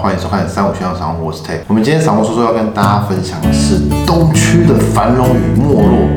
[0.00, 1.60] 欢迎收看三五宣扬商务，我是 t a e。
[1.68, 6.08] 我们今天散户说说要跟大家分享的是东区的繁荣与没落。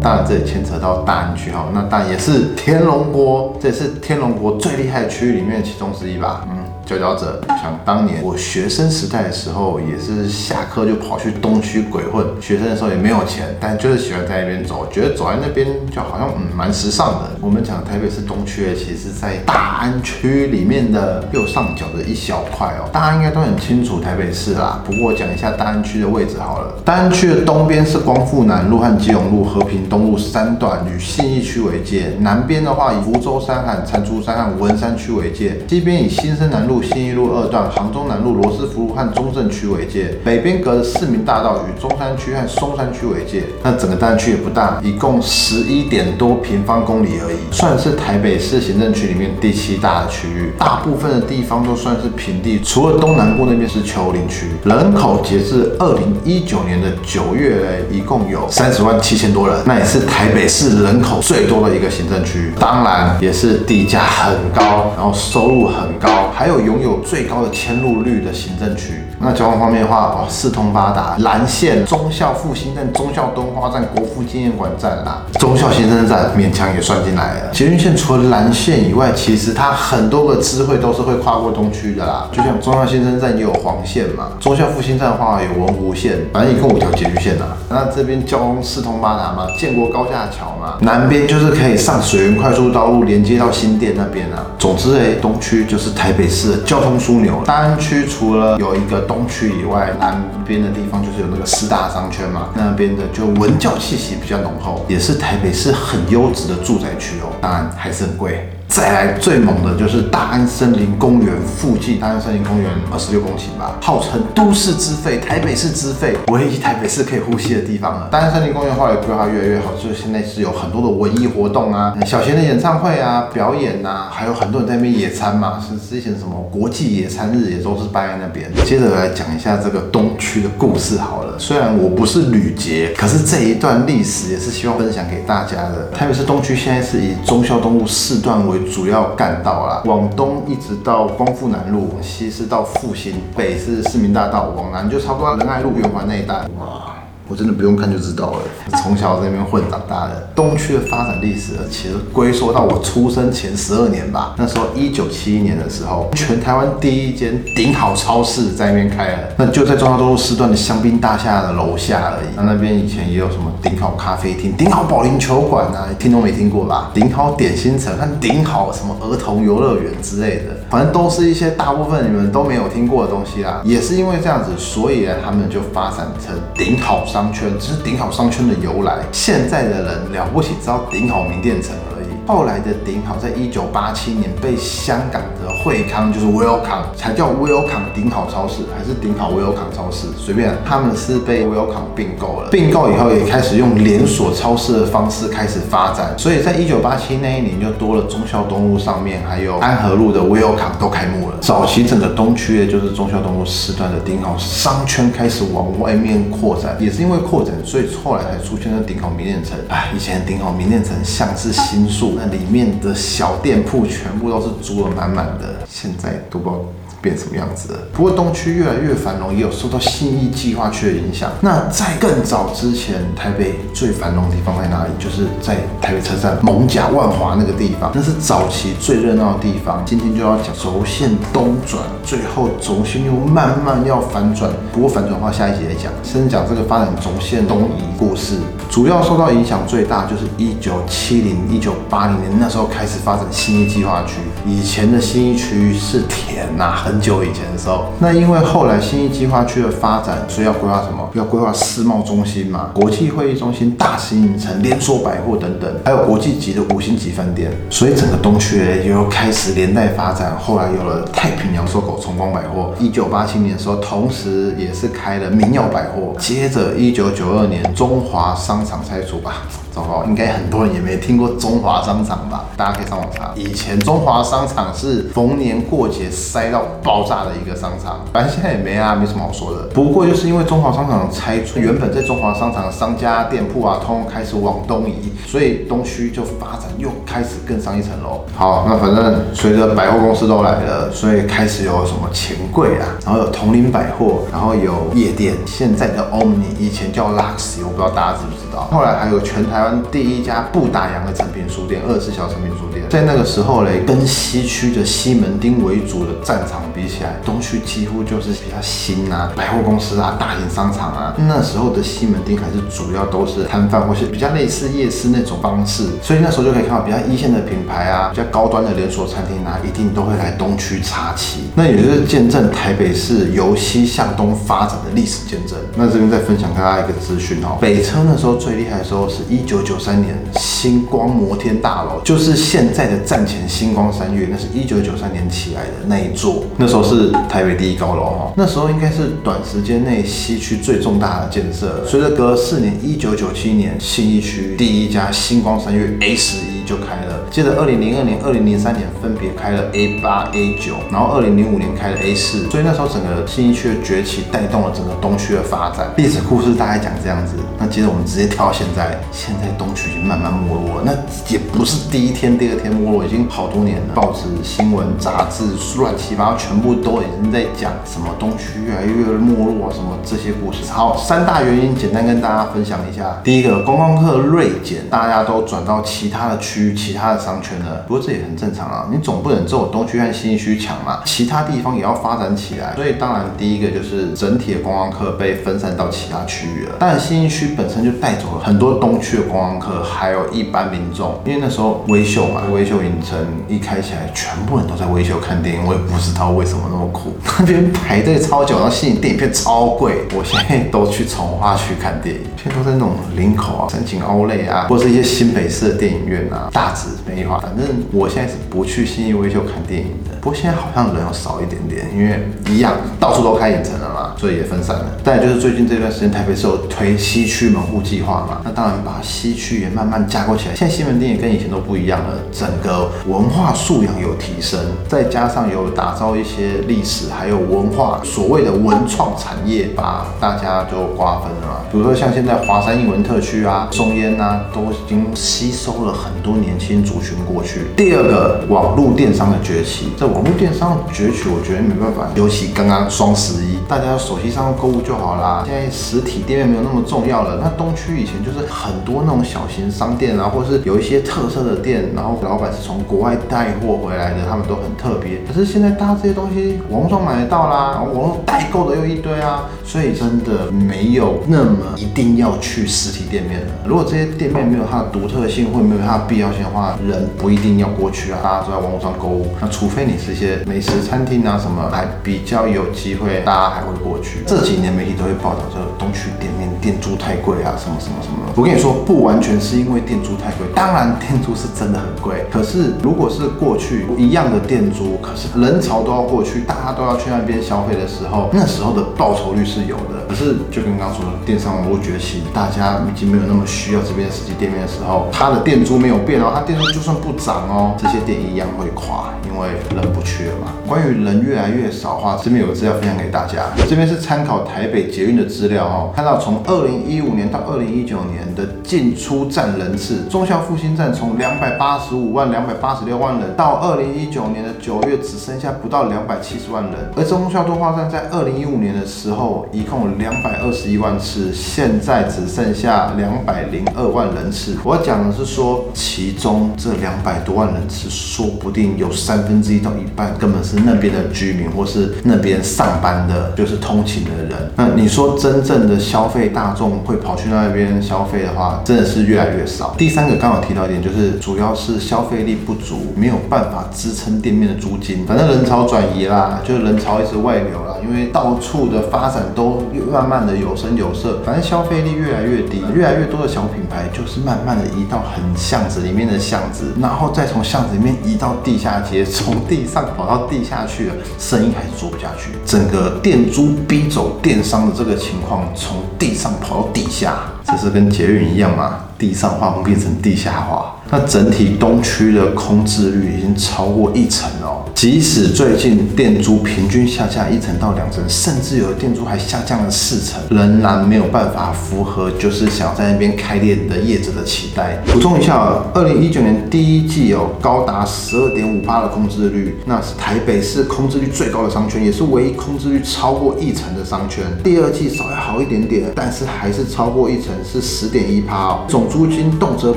[0.00, 6.46] 当然，这也牵扯到大安区哈，那当然也是天龙国，这也是天龙国最厉害的区域里面的其中之一吧。
[6.50, 6.56] 嗯。
[6.90, 12.26] 佼佼者，想当年我学生时代的时候，也是下课就跑去东区鬼混。
[12.40, 17.30] 学生的时候也没有钱，但就是喜欢在那边走，觉得走在那边就好像嗯蛮时尚的。
[17.40, 22.90] 我们讲台北市东区，其实在大安区里面的右上角的一小块哦。
[22.92, 26.74] 大家应该都很清楚台北市啦，不过讲一下大安区的位置好了。
[26.84, 36.79] 大安区的东边是光复南路和基隆路、和平东路三段与信义区为界，南边的话以福州山和蟾蜍山和文山区为界，西边以新生南路。
[36.82, 43.44] 新一路二段、杭州南路、罗斯福路和中正区为界，北边隔着市民大道与中山区和松山区为界。
[43.62, 50.52] 那整个大区也不大，一共十一点多平方公里而已，算是台北市行政区里面第七大的区域。
[50.58, 54.46] 大部分的地方都算是平地，除了东南部那边是丘陵区。
[54.64, 62.52] 人口截至二零一九年的九月，一共有三十万七千多人，那也是台北市人口最多的一个行政区。
[62.58, 66.69] 当然，也是地价很高，然后收入很高，还有有。
[66.70, 69.02] 拥有最高的迁入率的行政区。
[69.22, 77.50] 那交通方面的话，哦，四通八达，蓝线忠孝复兴站、忠孝敦化站、国父纪念馆站啦，忠孝新生站勉强也算进来了。
[77.52, 82.28] 捷运线除了蓝线以外，其实它很多个支会都是会跨过东区的啦。
[82.32, 87.44] 就像忠孝新生站也有黄线嘛，忠孝复兴站的话有文湖线，反正一共五条捷运线呐。
[87.68, 94.46] 那这边交通四通八达嘛，建国高架桥嘛，南边就是可以上水源快速道路连接到新店那边啊。
[94.58, 96.56] 总之诶，东区就是台北市。
[96.64, 108.48] 交通枢纽，大安区除了有一个东区以外，南边的地方就是有那个四大商圈嘛，那边的就文教气息比较浓厚，也是台北市很优质的住宅区哦，当然还是很贵。
[108.70, 118.08] 再来最猛的就是大安森林公园附近，大安森林公园二十六公顷吧，号称都市之肺，台北市之肺，唯一台北市可以呼吸的地方了。
[118.12, 128.48] 大安森林公园后来规划越来越好，就是现在是有很多的文艺活动啊，小贤的演唱会啊，表演呐，还有很多人在那边野餐嘛，是之前什么国际野餐日也都是办在那边。
[128.64, 135.88] 接着来讲一下这个东区的故事好了，虽然我不是吕杰，可是这一段历史也是希望分享给大家的。
[135.90, 146.34] 台北市东区现在是以忠孝东路四段为主要干道啦，往东一直到光复南路，往西是到复兴，北是市民大道，往南就差不多仁爱路、圆环那一带。
[146.58, 146.99] 哇！
[147.30, 148.40] 我真的不用看就知道了，
[148.82, 150.28] 从小在那边混长大的。
[150.34, 154.34] 东区的发展历史，其实归缩到我出生前十二年吧。
[154.36, 162.26] 那时候一九七一年的时候，全台湾第一间顶好超市在那边开了，那就在中华东路四段的香槟大厦的楼下而已。
[162.34, 166.90] 那那边以前也有什么顶好咖啡厅、顶好保龄球馆啊，听都没听过吧？
[166.92, 173.60] 顶好点心城、和顶好什么儿童游乐园之类的，反正都是一些大部分你们都没有听过的东西啦。
[173.64, 177.19] 也是因为这样子，所以他们就发展成顶好商。
[177.20, 178.96] 商圈，只是顶好商圈的由来。
[179.12, 181.99] 现在的人了不起，知道顶好名店城而已。
[182.30, 190.56] 后来的顶好，在一九八七年被香港的惠康，就是 Welcome，才叫 Welcome 顶好超市，还是顶好 Welcome 超市，随便。
[190.64, 196.14] 他们是被 Welcome 并购了，并购以后也开始用连锁超市的方式开始发展。
[196.16, 201.38] 所以在一九八七那一年，就多了忠孝东路上面，还有安和路的 Welcome 都开幕了。
[201.40, 209.58] 早期整个东区，也就是忠孝东路四段的顶好商圈开始往外面扩展，也是因为扩展，所以后来才出现了顶好名店城。
[209.68, 212.19] 哎，以前顶好名店城像是新宿。
[212.22, 216.66] 那里面的小店铺全部都是租了满满的，现在都不
[217.00, 217.78] 变什么样子了。
[217.92, 221.30] 不过东区越来越繁荣，也有受到新义计划区的影响。
[221.40, 224.90] 那在更早之前，台北最繁荣的地方在哪里？
[224.98, 229.82] 就是在台北车站蒙甲万华那个地方，那是早期最热闹的地方。
[229.86, 234.50] 今天就要讲轴线东转，最后轴线又慢慢要反转。
[234.72, 235.92] 不过反转的话，下一集再讲。
[236.02, 238.36] 先讲这个发展轴线东移故事。
[238.70, 244.18] 主要受到影响最大就是一九七零、一九八零年那时候开始发展新一计划区。
[244.46, 247.86] 以前的新一区是田呐，很久以前的时候。
[248.00, 251.08] 那因为后来新一计划区的发展，所以要规划什么？
[251.14, 257.50] 要规划世贸中心嘛，国际会议中心、大型影城、连锁百货等等，还有国际级的五星级饭店。
[257.70, 260.36] 所以整个东区又开始连带发展。
[260.38, 262.74] 后来有了太平洋收购崇光百货。
[262.78, 266.14] 一九八七年的时候，同时也是开了民耀百货。
[266.18, 269.36] 接着一九九二年，中华商商场拆除吧，
[269.74, 272.44] 糟糕，应该很多人也没听过中华商场吧？
[272.56, 278.00] 大家可以上网查，以前中华商场是逢年过节塞到爆炸的一个商场。
[278.12, 279.66] 反正现在也没啊，没什么好说的。
[279.74, 288.24] 不过就是因为中华商场拆除，原本在中华商场的商家店铺啊，通通开始往东移，所以东区就发展又开始更上一层楼。
[288.34, 298.68] 好，那反正随着百货公司都来了，所以开始有什么钱柜啊，然后有同林百货，然后有夜店，现在的 Omni，以前叫 Luxy，我不知道大家知不知道。
[298.70, 302.69] 后来还有全台湾第一家不打烊的诚品书店，二十四小时诚品书店。
[302.90, 311.14] 在那个时候嘞，跟西区的西门町为主的战场比起来，东区几乎就是比较新啊，百货公司啊，大型商场啊。
[311.16, 321.44] 那时候的西门町还是主要都是摊贩或是比较类似夜市那种方式，所以那时候就可以看到比较一线的品牌啊，比较高端的连锁餐厅啊，一定都会来东区插旗。
[321.54, 325.56] 那也就是见证台北市由西向东发展的历史见证。
[325.76, 338.32] 那这边再分享给大家一个资讯哦，北车那时候最厉害的时候是一九九三年星光摩天大楼，就是现在的战前星光三月，那是一九九三年起来的那一座，那时候是台北第一高楼哈。
[338.36, 341.84] 那时候应该是短时间内西区最重大的建设。
[341.86, 355.90] 随着隔了四年，一九九七年新一区第一家星光三月 A 十一就开了，接着二零零二年、二零零三年分别开了 A 八、A 九，然后二零零五年开了 A 四，所以那时候整个信义区的崛起带动了整个东区的发展。
[355.96, 360.92] 历史故事大概讲这样子，那接着我们直接跳到现在，现在东区已经慢慢没落了，那
[361.32, 363.94] 也不是第一天、第二天没落，已经好多年了。
[363.96, 365.42] 报纸、新闻、杂志
[365.76, 370.58] 乱七八糟，全部都已经在讲什么东区越来越没落，什么这些故事。
[370.70, 373.20] 好，三大原因简单跟大家分享一下。
[373.24, 377.84] 第一个，观光客锐减，大家都转到其他的区区、其他的商圈了。
[377.86, 382.74] 不过这也很正常啊，你总不能只有东区和新区强嘛，其他地方也要发展起来。
[382.76, 386.76] 所以当然第一个就是整体的观光客被分散到其他区域了。
[386.78, 391.20] 当然新区本身就带走了很多东区的观光客，还有一般民众。
[391.24, 393.18] 因为那时候微秀嘛，微秀影城
[393.48, 395.66] 一开起来，全部人都在微秀看电影。
[395.66, 400.06] 我也不知道为什么那么苦， 那边排队超久，然后新影电影票超贵。
[400.14, 407.38] 我现在都去从化区看电影，现在都在那种林口啊、三井奥莱啊，或是一些新北市的电影院啊，大致没话。
[407.38, 410.16] 反正我现在是不去新义微秀看电影的。
[410.20, 414.84] 不过现在好像人要少一点点，因为一样到处都开影城了嘛，所以也分散了。
[415.02, 420.54] 再就是最近这段时间，台北是有推西区门户计划嘛，那当然把西区也慢慢架构起来。
[420.54, 431.56] 现在西门町也跟以前都不一样了，整个文化素养有提升，再加上有打造一些历史还有文化所谓的文创产业，把大家就瓜分了嘛。
[431.72, 437.66] 比如说像现在华山艺文特区啊、松烟呐，都已经吸收了很多年轻族群过去。
[437.76, 445.44] 第二个，网络电商的崛起，这网络电商的崛起，我觉得没办法，尤其刚刚双十一，大家手机上购物就好啦。
[445.46, 447.40] 现在实体店面没有那么重要了。
[447.42, 455.20] 那东区以前就是很多那种小型商店啊，或是有一些特色的店，然后老板是从国外带货回来的，他们都很特别。
[455.26, 463.46] 可是现在大家这些东西网络上买得到啦，网络代购的又一堆啊，所以真的没有那么一定要去实体店面了。
[463.64, 468.18] 如果这些店面没有它的独特性，或没有它的必要性的话，人不一定要过去啊。
[468.20, 474.24] 大家都在网络上购物，那除非你是一些美食餐厅啊什么，还比较有机会，大家还会过去。
[474.26, 478.18] 这几年媒体都会报道，说东区店面店租太贵啊，什么什么什么。
[478.34, 482.26] 我跟你说，不完全是因为店租太贵，当然店租是真的很贵。
[482.28, 489.99] 可是如果是过去一样的店租，可是人潮都要过去，大家都要去那边消费的时候，那时候的报酬率是有的。
[490.10, 500.50] 可是就跟刚刚说的，电商网络崛起，大家已经没有那么需要这边实际店面的时候，它的店租没有变哦，它店租就算不涨哦，这些店一样会垮，因为人不缺嘛。
[500.66, 524.56] 关于人越来越少的话，这边有个资料分享给大家，这边是参考台北捷运的资料哦，看到从二零一五年到二零一九年的进出站人次，中校复兴站从两百八十五万、两百八十六万人，到二零一九年的九月只剩下不到两百七十万人，而中校敦化站在二零一五年的时候一共两百二十一万次，现在只剩下两百零二万人次。
[524.64, 534.50] 我讲的是说，其中这两百多万人次，说不定有三分之一到一半根本是那边的居民，或是那边上班的，就是通勤的人。
[534.56, 539.74] 那你说真正的消费大众会跑去那边消费的话，真的是越来越少。
[539.76, 545.04] 第三个刚好提到一点，就是主要是消费力不足，没有办法支撑店面的租金。
[545.06, 562.30] 反正人潮转移啦，就是人潮一直外流啦，因为到处的发展都慢慢的有声有色，反正消费力越来越低，越来越多的小品牌就是慢慢的移到很巷子里面的巷子，然后再从巷子里面移到地下街，从地上跑到地下去了，生意还是做不下去。
[562.46, 568.84] 整个店租逼走电商的这个情况，从地上跑到地下，这是跟捷运一样嘛？
[568.96, 574.59] 地上化变成地下化，那整体东区的空置率已经超过一层哦。
[574.80, 584.78] 即使最近店租平均下降一成到两成，甚至有的店租还下降了四成，仍然没有办法符合就是想在那边开店的业者的期待。
[584.86, 594.24] 补充一下，二零一九年第一季有高达十二点五八的空置率，那是台北市空置率最高的商圈，也是唯一空置率超过一成的商圈。
[594.42, 598.58] 第二季稍微好一点点，但是还是超过一成，是十点一趴。
[598.66, 599.76] 总租金动辄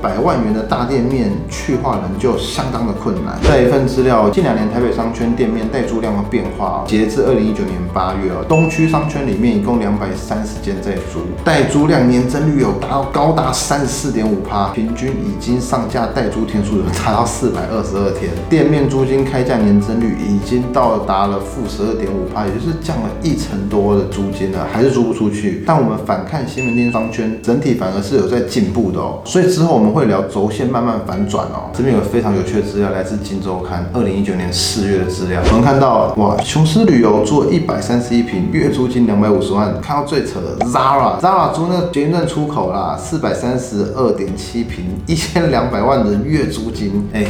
[0.00, 3.36] 百万元的大店面，去化仍旧相当的困难。
[3.42, 25.64] 再一份资料，近两年台北商圈店面待租量的变化，截至二零一九年八月哦，东区商圈里面一共两百三十间在租，待租量年增率有达到高达三十四点五趴，平均已经上架待租天数有达到四百二十二天，店面租金开价年增率已经到达了负十二点五趴，也就是降了一成多的租金了，还是租不出去。
[25.66, 29.22] 但我们反看新门店商圈，整体反而是有在进步的哦。
[29.24, 31.70] 所以之后我们会聊轴线慢慢反转哦。
[31.72, 35.40] 这边有非常有趣的资料，来自《金周刊》二零一九年四月的资料。
[35.50, 39.80] 我们看到，哇，琼斯旅游租一百三十一平，月租金两百五十万。
[39.80, 47.24] 看到最扯的，Zara，Zara 租那个捷运站出口啦，四百三十二点七平，一千两百万的月租金，哎。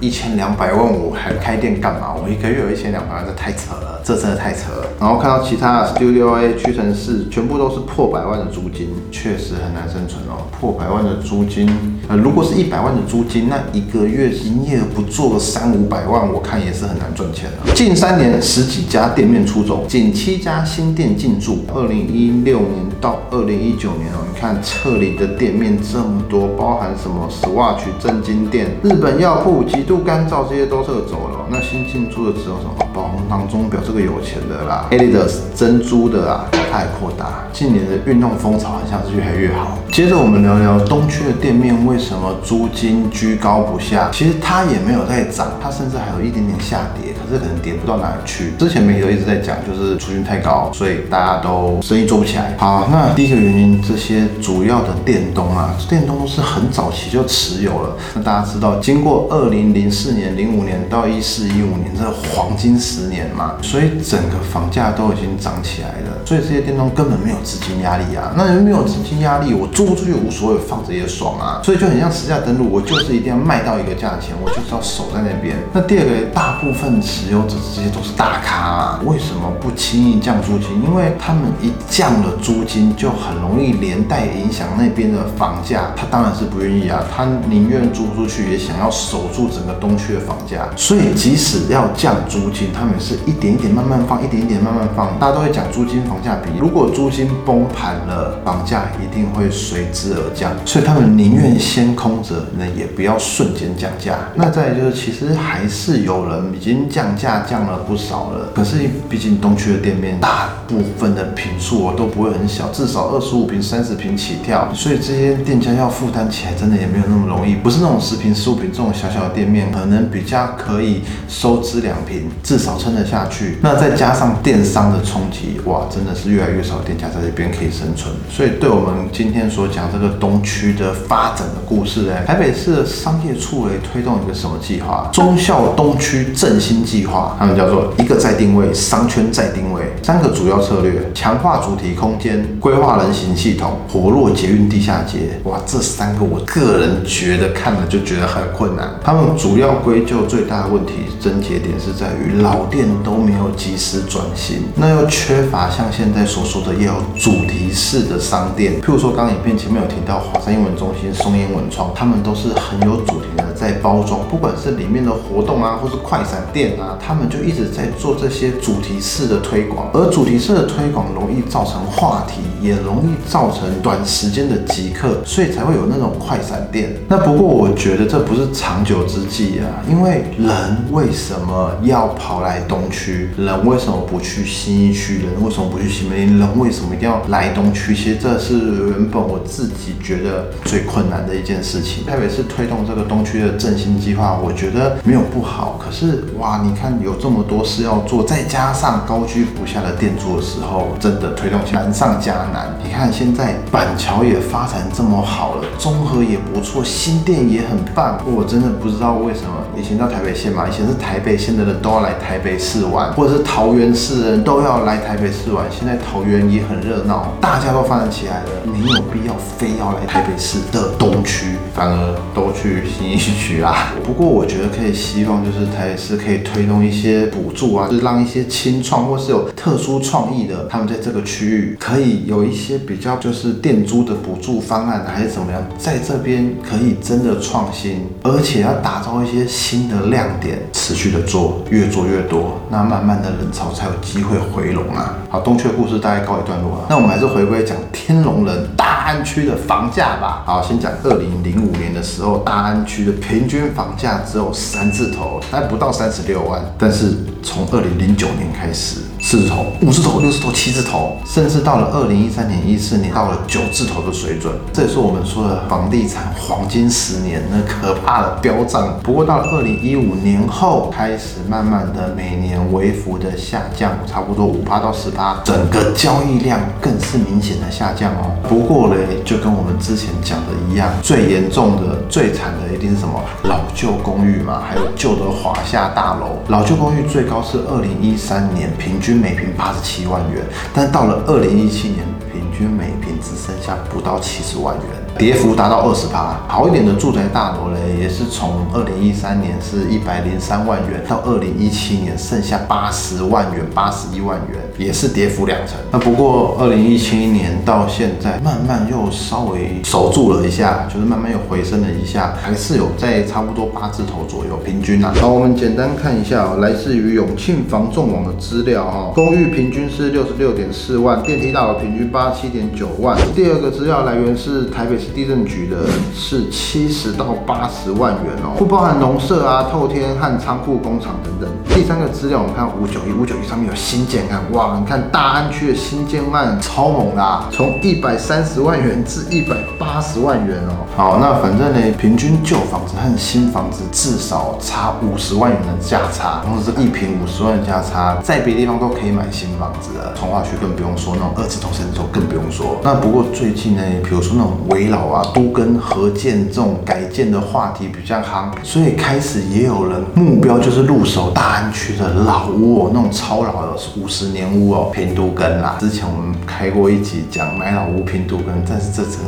[0.00, 2.14] 一千两百万，我还开店干嘛？
[2.14, 4.87] 我一个月有一千两百万，这太扯了，这真的太扯了。
[5.00, 10.46] 然后看到其他 Studio A、屈臣氏，全部都是破百万的租金，确实很难生存哦。
[10.60, 11.68] 破百万的租金，
[12.08, 17.72] 呃，如果是一百万的租金，那一个月营业额不做个三五百万，我看也是很难赚钱的。
[17.74, 21.64] 近三年十几家店面出走，仅七家新店进驻。
[21.74, 29.88] 二零一六年到二零一九年哦，你看撤离的店面这么多，包含什么 Swatch 正金店、日本药铺极。
[29.88, 32.74] 度干燥这些都撤走了，那新进驻的只有什么？
[32.92, 37.44] 包红堂钟表这个有钱的啦，Adidas 珍珠的啊，太扩大。
[37.52, 39.78] 近年的运动风潮好像是越来越好。
[39.90, 44.08] 接着我们聊聊东区的店面为什么租金居高不下？
[44.12, 48.52] 其实它也没有在涨，它甚至还有一点点下跌，可是可能跌不到哪里去。
[48.58, 52.54] 之前媒体都一直在讲，就是租金太高，所以大家都生意做不起来。
[52.58, 57.96] 好，那第一个原因，这些主要的电东啊，电东都是很早期就持有了。
[58.14, 68.32] 那大家知道，经过二零零四年、零五年到一四一五年这黄金十年嘛，所以整个房价都已经涨起来了，所以这些电动根本没有资金压力啊。
[68.36, 71.60] 那没有资金压力，我租不出去无所谓，放着也爽啊。
[71.62, 75.56] 所以就很像实价登录，我就是一定要卖到一个价钱，我就是要守在那边。
[75.72, 80.68] 那第二个，大部分持有者这些都是大咖啊，为什么不轻易降租金？
[80.84, 85.92] 因为他们一降了租金，就很容易连带影响那边的房价。
[85.96, 90.68] 他当然是不愿意啊，他宁愿租出去，也想要守住整个东区的房价。
[90.76, 95.18] 所以即使要降租金，他们是一点一点慢慢放，一点一点慢慢放。
[95.18, 100.52] 大家都会讲租金房价，如果租金崩盘了，房价一定会随之而降。
[100.64, 104.16] 所以他们宁愿先空着，那也不要瞬间降价。
[104.34, 108.50] 那再就是，其实还是有人已经降价降了不少了。
[108.54, 108.78] 可是
[109.08, 114.68] 毕竟东区的店面，大部分的平数都不会很小，至少二十五平、三十平起跳。
[114.74, 117.54] 所以这些店家要负担起来，真的也没有那么容易。
[117.54, 123.58] 不是那种十平、十五平这种小小的店面，可能比较可以收支两平，至少撑得下去。
[123.60, 128.14] 那再加上电商的冲击，哇，真的是越越来越少店家在这边可以生存。
[128.30, 135.10] 所以对我们今天所讲这个东区的发展的故事呢，台北市的商业处为推动一个什么计划？
[135.12, 145.40] 中校东区振兴计划，他们叫做一个再定位，商圈再定位，三个主要策略：强化主题空间，规划人行系统，活络捷运地下街。
[145.42, 148.88] 哇，这三个我个人觉得看了就觉得很困难。
[149.02, 176.94] 他们主要归咎最大的问题症结点是在于老店都没有及时转型，那又缺乏像现在所说的要有主题式的商店，譬如说刚影片前面有提到华山英文中心、松烟文创，他们都是很有主题的在包装，不管是里面的活动啊，或是快闪店啊，他们就一直在做这些主题式的推广，而主题式的推广容易造成话题，也容易造成短时间的即刻，所以才会有那种快闪店。
[177.08, 183.30] 那不过我觉得这不是长久之计啊，因为人为什么要跑来东区？
[183.38, 185.22] 人为什么不去新一区？
[185.22, 186.38] 人为什么不去新门店？
[186.38, 187.94] 人为什么一定要来东区？
[187.94, 188.58] 其实这是
[188.90, 192.04] 原本我自己觉得最困难的一件事情。
[192.06, 195.80] 台北市推动这个东区的振兴计划，我觉得没有不好。
[195.82, 202.72] 可是哇，你看有这么多事要做，再加上高居不下的店租的时候，真的推动起来难上加难。
[202.84, 208.20] 你看现在板桥也发展这么好了，综合也不错，新店也很棒。
[208.26, 215.64] 我真的不知道为什么以前到台北县嘛，以前是台北县的人都要来台北市玩，或者是桃园市人都要来台北市玩。
[215.70, 223.92] 现在桃园也很热闹，大家都发展起来了，没有必要非要来台北市的东区，反而都去新义区啦。
[224.02, 245.14] 不过我觉得可以希望就是台北市可以推动一些补助啊，就是让一些清创或是有特殊创意的，他们在这个区域可以有一些比较就是店租的补助方案，还是怎么样，在这边可以真的创新，而且要打造一些新的亮点，持续的做，越做越多，那慢慢的人潮才有机会回笼啊。
[245.28, 250.42] 好，东区的故事就是大概告一段落了，那我们还是回归讲天龙人大安区的房价吧。
[250.44, 259.00] 好，先讲二零零五年的时候，大安区的平均房价只有三字头，还不到三十六万，但是从二零零九年开始。
[259.20, 268.96] 四字头、五字头、六字头、七字头，甚至到了二零一三年、一四年，到了九字头的水准，这也是我们说的房地产黄金十年那可怕的飙涨。
[269.02, 278.30] 不过到了二零一五年后，开始慢慢的每年微幅的下降，差不多五趴到十趴，整个交易量更是明显的下降哦。
[278.48, 283.20] 不过嘞，就跟我们之前讲的一样，最严重的、最惨的一定是什么？
[283.42, 286.38] 老旧公寓嘛，还有旧的华夏大楼。
[286.46, 289.08] 老旧公寓最高是二零一三年平均。
[289.08, 290.44] 均每平八十七万元，
[290.74, 294.97] 但到了二零一七年，平均每平只剩下不到七十万元。
[295.16, 305.76] 跌幅达到二十趴，好一点的住宅大楼嘞，也是从二零一三年是一百零三万元，到二零一七年剩下八十万元、八十一万元，也是跌幅两成。
[305.90, 315.12] 那不过二零一七年到现在，慢慢又稍微守住了一下，就是慢慢又回升了一下，还是有在差不多八字头左右平均啊。
[315.20, 323.18] 好，我们简单看一下来自于永庆房仲网的资料哈，公寓平均是六十六点四万，电梯大楼平均八七点九万。
[323.34, 325.07] 第二个资料来源是台北市。
[325.14, 331.48] 地震局的是七十到八十万元哦，不包含农舍啊、透天和仓库、工厂等等。
[331.74, 340.86] 第三个资料，我们看五九一，五九一上面有新建案，哇，你看大安区的新建案超猛的，从一百三十万元至一百八十万元哦。
[340.96, 352.80] 好，那反正呢，平均旧房子和新房子至少差五十万元的价差，同时是一平五十万的价差，在别的地方都可以买新房子的，从化区更不用说，那种二字头、三字头更不用说。
[352.82, 355.08] 那不过最近呢，比如说那种围老。
[355.08, 365.78] 啊，都跟合建这种改建的话题比较夯，所以开始也有人目标就是入手大安区的老屋哦，那种超老的五十年屋哦，平都跟啦。
[365.80, 369.20] 之前我们开过一集讲买老屋平都跟，但是这次。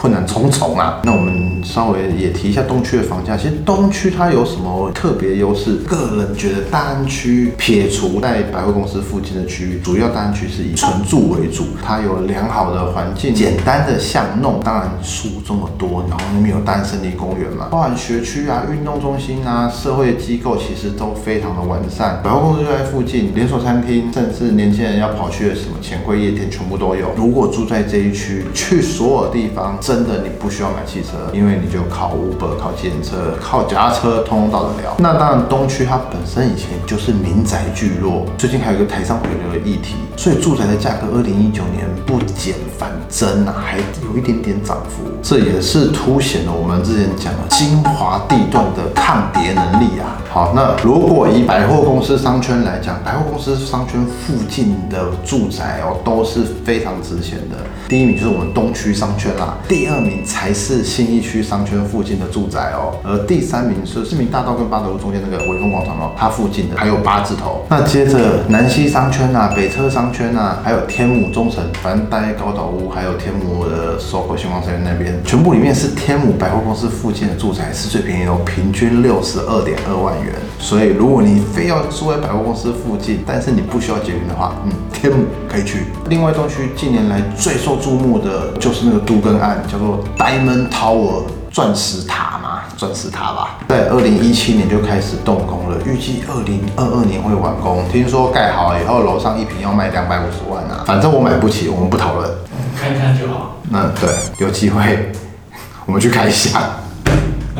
[0.00, 0.98] 困难重重啊！
[1.04, 3.36] 那我们稍微也提一下东区的房价。
[3.36, 5.74] 其实东区它有什么特别优势？
[5.86, 11.64] 个人觉得大安区撇除在百货公司附近的区域，主要大安区是以纯住为主。
[11.84, 22.22] 它有良好的环境，简单的巷弄，当然树这么多，然后那边有单身立公园嘛，包含学区啊、运动中心啊、社会机构，其实都非常的完善。
[22.24, 27.10] 百货公司就在附近，连锁餐厅，甚至年轻人要跑去的什么钱柜夜店，全部都有。
[27.18, 29.76] 如果住在这一区，去所有地方。
[29.90, 34.94] 真的，你不需要买汽车，因为你就靠 Uber、靠自行车、靠脚踏车，通通到得了。
[35.00, 50.22] 那当然，东区它本身以前就是民宅聚落，最近还有一个台商回流的议题，所以住宅的价格，二零一九年不减反增啊，还有一点点涨幅，这也是凸显了我们之前讲的精华地段的抗跌能力啊。
[50.30, 57.56] 好，那如果以百货公司商圈来讲，百货公司商圈附近的住宅哦，都是非常值钱的。
[57.88, 67.64] 第一名就是我们东区商圈啦，第第二名才是信义区商圈附近的住宅哦，而第三名是市民大道跟八德路中间那个威风广场哦，它附近的还有八字头。
[67.70, 80.34] 那接着南西商圈啊，北车商圈啊，还有天母中城、反正大高岛屋，还有天母的 SOHO 星光三院那边，全部里面是天母百货公司附近的住宅是最便宜的，平均六十二点二万元。
[80.58, 85.86] 所以如果你非要住在百货公司附近，但是你不需要捷运的话，嗯，天母可以去。
[86.10, 97.82] 另外，一栋区近年来最受注目的就是那个都更案，叫做 Diamond Tower 钻石塔嘛，钻石塔吧，在二零一七年就开始动工了，预计二零二二年会完工。
[97.90, 102.30] 听说盖好了以后，楼上一平要卖两百五十万啊，反正我买不起，我们不讨论，
[102.78, 103.56] 看看就好。
[103.70, 105.10] 那对，有机会
[105.86, 106.60] 我们去看一下。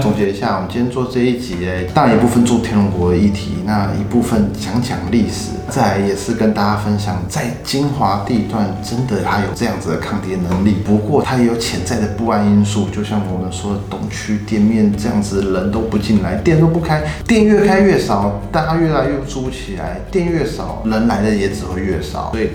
[0.00, 10.76] 总结一下，我们今天做这一集，诶，当然一部分做天龙国的议题，那一部分讲讲历史，再来也是跟大家分享，在精华地段真的它有这样子的抗跌能力。
[10.84, 22.48] 不过它也有潜在的不安因素，就像我们说的东区店面这样子，人都不进来，店都不开，店越开越少，大家越来越租不起来，店越少，人来的也只会越少，所以。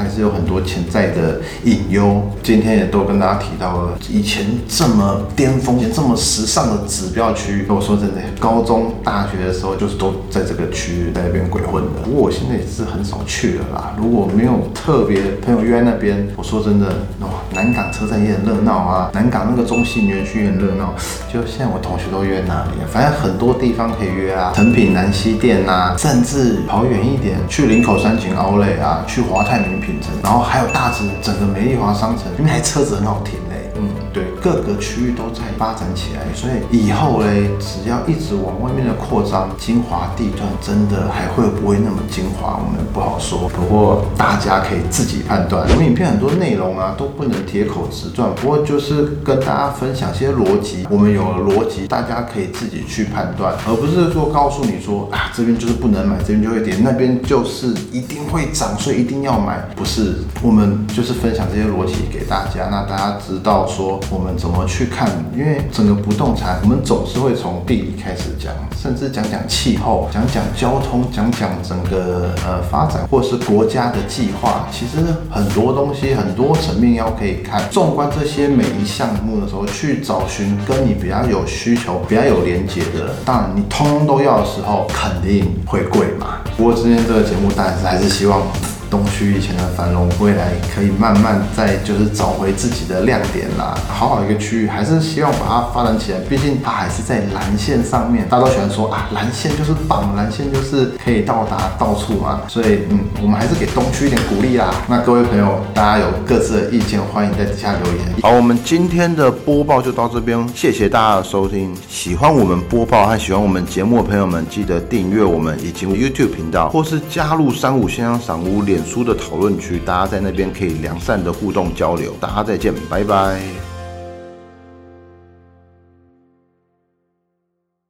[0.00, 2.22] 还是有很多潜在的隐忧。
[2.42, 12.00] 今天也都跟大家提到了，以前这么巅峰、这么时尚的指标区域，我说真的，高中、大学的时候就是都在这个区域在那边鬼混的。
[12.02, 13.94] 不过我现在也是很少去了啦。
[13.98, 16.86] 如果没有特别朋友约那边，我说真的，
[17.20, 20.94] 哇，南港车站也很热闹啊，南港那个中信园区也很热闹。
[21.32, 22.70] 就现在我同学都约哪里？
[22.90, 29.89] 反正很多地方可以约啊，成品南西店呐，甚至跑远一点去林口山景奥莱啊，去华泰名品
[30.22, 33.70] 然后还有大直整个美丽华商城，因为还车子很好停嘞。
[33.76, 43.48] 嗯，对，各个区域都在发展起来，所以以后嘞，只要一直往外面的扩张，精华地段真的还会不会那么精华，我们不好说。
[43.50, 45.64] 不过大家可以自己判断。
[45.70, 50.84] 我们影片很多内容啊，都不能铁口直断，不过就是跟大家分享些逻辑。
[50.90, 59.60] 我们有了逻辑，大家可以自己去判断，而不是说告诉你说啊，这边就是不能买，这边就会跌，那边就是一定会涨，所以一定要买。
[59.76, 63.60] 不是，我们就是分享这些逻辑给大家，那大家知道。
[63.70, 65.10] 说我们怎么去看？
[65.36, 74.68] 因为整个不动产，我们总是会从地理开始讲，甚至讲讲气候，讲讲交通，讲讲整个呃发展，或是国家的计划。
[74.72, 74.98] 其实
[75.30, 77.62] 很多东西，很多层面要可以看。
[77.70, 83.14] 纵观这些每一项目的时候，去找寻跟你比较有需求、比较有连接的。
[83.24, 86.38] 当然，你通通都要的时候，肯定会贵嘛。
[86.56, 88.42] 不过今天这个节目，当然是还是希望。
[88.90, 93.78] 东区以前的繁荣，未来可以慢慢再就是找回自己的亮点啦。
[93.88, 96.18] 好好一个区域，还是希望把它发展起来。
[96.28, 102.40] 毕竟它还是在蓝线上面，大家都喜欢说啊，蓝线就是棒，蓝线就是可以到达到处嘛。
[102.48, 104.74] 所以嗯，我们还是给东区一点鼓励啦。
[104.88, 108.04] 那各位朋友，大家有各自的意见，欢迎在底下留言。
[108.22, 111.72] 好，我们今天的播报就到这边，谢谢大家的收听。
[111.88, 118.90] 喜欢我们播报和喜欢我们节目的朋友们，记得订阅我们以及 YouTube 频道，或是加入三五先生赏屋联脸。
[118.90, 122.12] 书的讨论区，大家在那边可以良善的互动交流。
[122.20, 123.69] 大家再见，拜拜。